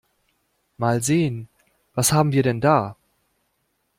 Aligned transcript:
Mal 0.79 1.03
sehen, 1.03 1.47
was 1.93 2.11
haben 2.11 2.31
wir 2.31 2.41
denn 2.41 2.59
da? 2.59 2.95